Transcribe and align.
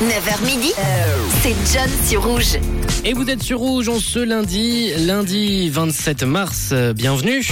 9h 0.00 0.44
midi, 0.44 0.72
c'est 1.42 1.54
John 1.72 1.90
sur 2.06 2.24
Rouge. 2.24 2.58
Et 3.04 3.12
vous 3.14 3.28
êtes 3.28 3.42
sur 3.42 3.58
Rouge 3.58 3.88
en 3.88 3.98
ce 3.98 4.18
lundi, 4.18 4.92
lundi 4.98 5.68
27 5.70 6.22
mars. 6.24 6.70
euh, 6.72 6.92
Bienvenue. 6.92 7.44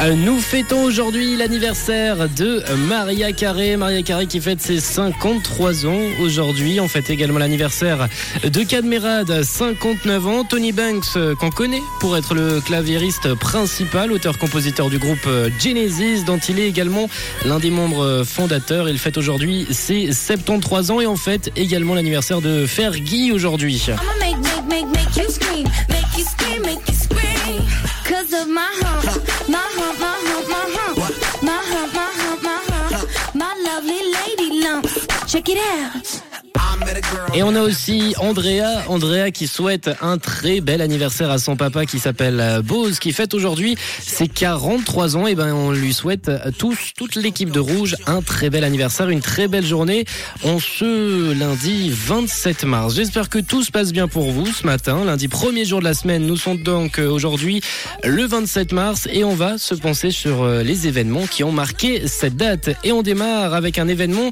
Nous 0.00 0.38
fêtons 0.38 0.84
aujourd'hui 0.84 1.36
l'anniversaire 1.36 2.28
de 2.28 2.62
Maria 2.86 3.32
Carré. 3.32 3.76
Maria 3.76 4.00
Carré 4.02 4.26
qui 4.26 4.40
fête 4.40 4.60
ses 4.60 4.78
53 4.78 5.86
ans 5.86 6.00
aujourd'hui. 6.20 6.78
On 6.78 6.86
fête 6.86 7.10
également 7.10 7.40
l'anniversaire 7.40 8.08
de 8.44 8.62
Cadmerade, 8.62 9.42
59 9.42 10.26
ans. 10.28 10.44
Tony 10.44 10.70
Banks, 10.70 11.16
euh, 11.16 11.34
qu'on 11.34 11.50
connaît 11.50 11.82
pour 11.98 12.16
être 12.16 12.34
le 12.34 12.60
claviériste 12.60 13.34
principal, 13.34 14.12
auteur-compositeur 14.12 14.88
du 14.88 14.98
groupe 14.98 15.26
euh, 15.26 15.50
Genesis, 15.58 16.24
dont 16.24 16.38
il 16.38 16.60
est 16.60 16.68
également 16.68 17.10
l'un 17.44 17.58
des 17.58 17.70
membres 17.70 18.04
euh, 18.04 18.24
fondateurs. 18.24 18.88
Il 18.88 18.98
fête 18.98 19.18
aujourd'hui 19.18 19.66
ses 19.72 20.12
73 20.12 20.92
ans 20.92 21.00
et 21.00 21.08
on 21.08 21.16
fête 21.16 21.50
également 21.56 21.94
l'anniversaire 21.94 22.40
de 22.40 22.66
Fergie 22.66 23.32
aujourd'hui. 23.32 23.84
Check 35.28 35.50
it 35.50 35.58
out. 35.58 36.37
Et 37.34 37.42
on 37.42 37.54
a 37.54 37.60
aussi 37.60 38.14
Andrea, 38.18 38.82
Andrea 38.88 39.30
qui 39.30 39.46
souhaite 39.46 39.90
un 40.00 40.18
très 40.18 40.60
bel 40.60 40.80
anniversaire 40.80 41.30
à 41.30 41.38
son 41.38 41.56
papa 41.56 41.84
qui 41.84 41.98
s'appelle 41.98 42.40
euh, 42.40 42.62
Bose, 42.62 42.98
qui 42.98 43.12
fête 43.12 43.34
aujourd'hui 43.34 43.76
ses 44.00 44.28
43 44.28 45.16
ans. 45.16 45.26
Et 45.26 45.34
ben 45.34 45.52
on 45.52 45.70
lui 45.70 45.92
souhaite 45.92 46.28
à 46.28 46.50
tous, 46.50 46.92
toute 46.96 47.16
l'équipe 47.16 47.50
de 47.50 47.60
Rouge, 47.60 47.96
un 48.06 48.22
très 48.22 48.50
bel 48.50 48.64
anniversaire, 48.64 49.08
une 49.10 49.20
très 49.20 49.46
belle 49.46 49.64
journée 49.64 50.04
en 50.42 50.58
ce 50.58 51.32
lundi 51.32 51.90
27 51.90 52.64
mars. 52.64 52.94
J'espère 52.94 53.28
que 53.28 53.38
tout 53.38 53.62
se 53.62 53.70
passe 53.70 53.92
bien 53.92 54.08
pour 54.08 54.30
vous 54.30 54.46
ce 54.46 54.66
matin, 54.66 55.04
lundi 55.04 55.28
premier 55.28 55.64
jour 55.64 55.80
de 55.80 55.84
la 55.84 55.94
semaine. 55.94 56.26
Nous 56.26 56.36
sommes 56.36 56.62
donc 56.62 56.98
euh, 56.98 57.08
aujourd'hui 57.08 57.60
le 58.04 58.24
27 58.24 58.72
mars 58.72 59.06
et 59.12 59.24
on 59.24 59.34
va 59.34 59.58
se 59.58 59.74
penser 59.74 60.10
sur 60.10 60.42
euh, 60.42 60.62
les 60.62 60.86
événements 60.86 61.26
qui 61.26 61.44
ont 61.44 61.52
marqué 61.52 62.06
cette 62.06 62.36
date. 62.36 62.70
Et 62.84 62.92
on 62.92 63.02
démarre 63.02 63.54
avec 63.54 63.78
un 63.78 63.88
événement 63.88 64.30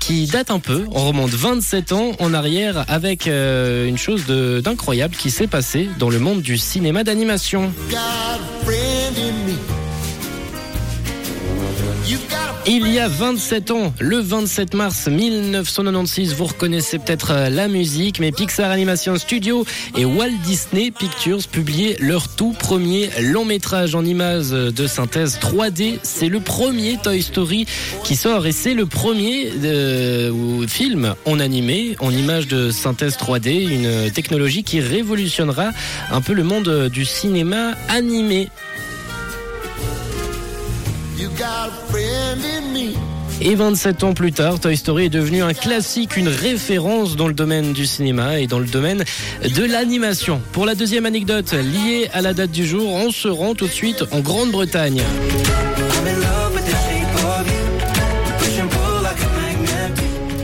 qui 0.00 0.26
date 0.26 0.50
un 0.50 0.60
peu. 0.60 0.86
On 0.92 1.06
remonte 1.06 1.30
27 1.30 1.87
en 1.92 2.34
arrière 2.34 2.84
avec 2.88 3.26
euh, 3.26 3.86
une 3.86 3.98
chose 3.98 4.26
d'incroyable 4.26 5.14
qui 5.16 5.30
s'est 5.30 5.46
passée 5.46 5.88
dans 5.98 6.10
le 6.10 6.18
monde 6.18 6.42
du 6.42 6.58
cinéma 6.58 7.04
d'animation. 7.04 7.72
Il 12.70 12.86
y 12.88 12.98
a 12.98 13.08
27 13.08 13.70
ans, 13.70 13.94
le 13.98 14.18
27 14.18 14.74
mars 14.74 15.08
1996, 15.08 16.34
vous 16.34 16.44
reconnaissez 16.44 16.98
peut-être 16.98 17.30
euh, 17.30 17.48
la 17.48 17.66
musique, 17.66 18.20
mais 18.20 18.30
Pixar 18.30 18.70
Animation 18.70 19.16
Studio 19.16 19.64
et 19.96 20.04
Walt 20.04 20.36
Disney 20.44 20.90
Pictures 20.90 21.48
publiaient 21.50 21.96
leur 21.98 22.28
tout 22.28 22.52
premier 22.52 23.08
long 23.22 23.46
métrage 23.46 23.94
en 23.94 24.04
images 24.04 24.50
de 24.50 24.86
synthèse 24.86 25.38
3D. 25.38 25.98
C'est 26.02 26.28
le 26.28 26.40
premier 26.40 26.98
Toy 27.02 27.22
Story 27.22 27.64
qui 28.04 28.16
sort 28.16 28.46
et 28.46 28.52
c'est 28.52 28.74
le 28.74 28.84
premier 28.84 29.50
euh, 29.64 30.66
film 30.66 31.14
en 31.24 31.40
animé, 31.40 31.96
en 32.00 32.10
images 32.10 32.48
de 32.48 32.70
synthèse 32.70 33.16
3D, 33.16 33.66
une 33.66 34.10
technologie 34.10 34.62
qui 34.62 34.80
révolutionnera 34.80 35.70
un 36.10 36.20
peu 36.20 36.34
le 36.34 36.44
monde 36.44 36.90
du 36.92 37.06
cinéma 37.06 37.72
animé. 37.88 38.50
Et 43.40 43.54
27 43.54 44.02
ans 44.02 44.14
plus 44.14 44.32
tard, 44.32 44.58
Toy 44.58 44.76
Story 44.76 45.04
est 45.04 45.10
devenu 45.10 45.42
un 45.42 45.54
classique, 45.54 46.16
une 46.16 46.28
référence 46.28 47.14
dans 47.14 47.28
le 47.28 47.34
domaine 47.34 47.72
du 47.72 47.86
cinéma 47.86 48.40
et 48.40 48.48
dans 48.48 48.58
le 48.58 48.66
domaine 48.66 49.04
de 49.44 49.64
l'animation. 49.64 50.40
Pour 50.52 50.66
la 50.66 50.74
deuxième 50.74 51.06
anecdote 51.06 51.52
liée 51.52 52.10
à 52.12 52.22
la 52.22 52.34
date 52.34 52.50
du 52.50 52.66
jour, 52.66 52.92
on 52.92 53.12
se 53.12 53.28
rend 53.28 53.54
tout 53.54 53.66
de 53.66 53.72
suite 53.72 54.04
en 54.10 54.18
Grande-Bretagne. 54.18 55.02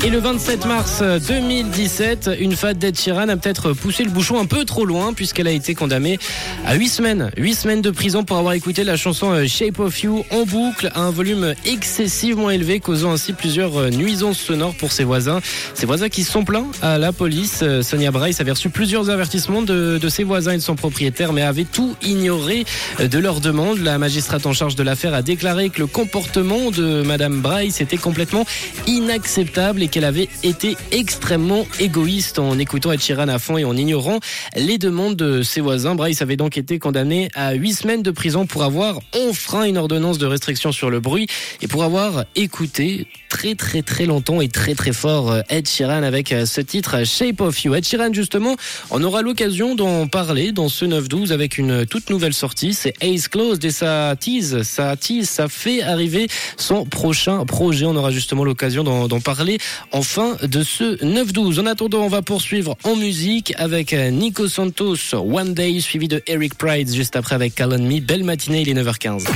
Et 0.04 0.10
le 0.10 0.18
27 0.18 0.66
mars 0.66 1.02
2017, 1.02 2.32
une 2.38 2.54
fat 2.54 2.74
d'Ed 2.74 2.94
Sheeran 2.98 3.30
a 3.30 3.38
peut-être 3.38 3.72
poussé 3.72 4.04
le 4.04 4.10
bouchon 4.10 4.38
un 4.38 4.44
peu 4.44 4.66
trop 4.66 4.84
loin 4.84 5.14
puisqu'elle 5.14 5.46
a 5.46 5.50
été 5.50 5.74
condamnée 5.74 6.18
à 6.66 6.74
8 6.74 6.88
semaines. 6.88 7.30
8 7.38 7.54
semaines 7.54 7.80
de 7.80 7.90
prison 7.90 8.22
pour 8.22 8.36
avoir 8.36 8.52
écouté 8.52 8.84
la 8.84 8.98
chanson 8.98 9.32
euh, 9.32 9.46
Shape 9.46 9.78
of 9.78 10.02
You 10.02 10.22
en 10.30 10.44
boucle 10.44 10.90
à 10.94 11.00
un 11.00 11.10
volume 11.10 11.54
excessivement 11.64 12.50
élevé 12.50 12.80
causant 12.80 13.12
ainsi 13.12 13.32
plusieurs 13.32 13.78
euh, 13.78 13.88
nuisances 13.88 14.36
sonores 14.36 14.74
pour 14.74 14.92
ses 14.92 15.04
voisins. 15.04 15.40
Ses 15.72 15.86
voisins 15.86 16.10
qui 16.10 16.22
sont 16.22 16.44
plaints 16.44 16.66
à 16.82 16.98
la 16.98 17.12
police. 17.12 17.60
Euh, 17.62 17.80
Sonia 17.80 18.10
Bryce 18.10 18.42
avait 18.42 18.52
reçu 18.52 18.68
plusieurs 18.68 19.08
avertissements 19.08 19.62
de, 19.62 19.96
de 19.96 20.08
ses 20.10 20.24
voisins 20.24 20.52
et 20.52 20.58
de 20.58 20.62
son 20.62 20.76
propriétaire 20.76 21.32
mais 21.32 21.40
avait 21.40 21.64
tout 21.64 21.96
ignoré 22.02 22.66
euh, 23.00 23.08
de 23.08 23.18
leur 23.18 23.40
demande. 23.40 23.78
La 23.78 23.96
magistrate 23.96 24.44
en 24.44 24.52
charge 24.52 24.76
de 24.76 24.82
l'affaire 24.82 25.14
a 25.14 25.22
déclaré 25.22 25.70
que 25.70 25.80
le 25.80 25.86
comportement 25.86 26.70
de 26.70 27.00
Madame 27.00 27.40
Bryce 27.40 27.80
était 27.80 27.96
complètement 27.96 28.44
inacceptable 28.86 29.82
et 29.82 29.93
qu'elle 29.94 30.04
avait 30.04 30.28
été 30.42 30.76
extrêmement 30.90 31.64
égoïste 31.78 32.40
en 32.40 32.58
écoutant 32.58 32.90
Ed 32.90 33.00
Sheeran 33.00 33.28
à 33.28 33.38
fond 33.38 33.58
et 33.58 33.64
en 33.64 33.76
ignorant 33.76 34.18
les 34.56 34.76
demandes 34.76 35.14
de 35.14 35.44
ses 35.44 35.60
voisins. 35.60 35.94
Bryce 35.94 36.20
avait 36.20 36.36
donc 36.36 36.58
été 36.58 36.80
condamné 36.80 37.28
à 37.36 37.52
8 37.52 37.72
semaines 37.74 38.02
de 38.02 38.10
prison 38.10 38.44
pour 38.44 38.64
avoir 38.64 38.98
enfreint 39.28 39.62
une 39.62 39.78
ordonnance 39.78 40.18
de 40.18 40.26
restriction 40.26 40.72
sur 40.72 40.90
le 40.90 40.98
bruit 40.98 41.28
et 41.62 41.68
pour 41.68 41.84
avoir 41.84 42.24
écouté 42.34 43.06
très 43.28 43.54
très 43.54 43.82
très 43.82 44.06
longtemps 44.06 44.40
et 44.40 44.48
très 44.48 44.74
très 44.74 44.92
fort 44.92 45.30
euh, 45.30 45.42
Ed 45.48 45.68
Sheeran 45.68 46.02
avec 46.02 46.32
euh, 46.32 46.44
ce 46.44 46.60
titre 46.60 47.04
Shape 47.04 47.40
of 47.40 47.62
You. 47.62 47.76
Ed 47.76 47.84
Sheeran 47.86 48.12
justement, 48.12 48.56
on 48.90 49.00
aura 49.04 49.22
l'occasion 49.22 49.76
d'en 49.76 50.08
parler 50.08 50.50
dans 50.50 50.68
ce 50.68 50.84
9-12 50.84 51.30
avec 51.30 51.56
une 51.56 51.86
toute 51.86 52.10
nouvelle 52.10 52.34
sortie, 52.34 52.74
c'est 52.74 52.94
Ace 53.00 53.28
Closed 53.28 53.64
et 53.64 53.70
ça 53.70 54.16
tease, 54.18 54.62
ça 54.62 54.96
tease, 54.96 55.28
ça 55.28 55.48
fait 55.48 55.82
arriver 55.82 56.26
son 56.56 56.84
prochain 56.84 57.44
projet. 57.46 57.86
On 57.86 57.94
aura 57.94 58.10
justement 58.10 58.42
l'occasion 58.42 58.82
d'en 58.82 59.06
d'en 59.06 59.20
parler 59.20 59.58
en 59.92 60.02
fin 60.02 60.36
de 60.42 60.62
ce 60.62 60.96
9-12. 61.04 61.60
En 61.60 61.66
attendant, 61.66 62.02
on 62.02 62.08
va 62.08 62.22
poursuivre 62.22 62.76
en 62.84 62.96
musique 62.96 63.54
avec 63.58 63.92
euh, 63.92 64.10
Nico 64.10 64.48
Santos, 64.48 64.96
One 65.14 65.54
Day, 65.54 65.80
suivi 65.80 66.08
de 66.08 66.22
Eric 66.26 66.54
Pride 66.54 66.92
juste 66.92 67.16
après 67.16 67.34
avec 67.34 67.54
Call 67.54 67.78
Me. 67.78 68.00
Belle 68.00 68.24
matinée, 68.24 68.62
il 68.62 68.68
est 68.68 68.74
9h15. 68.74 69.26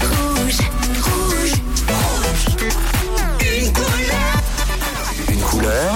Rouge, 0.00 0.58
rouge, 1.02 1.52
Une 5.28 5.40
couleur, 5.40 5.94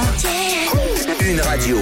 une 1.21 1.41
radio. 1.41 1.79